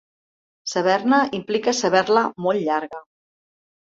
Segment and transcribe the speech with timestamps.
[0.69, 3.03] Saber-ne implica saber-la molt llarga.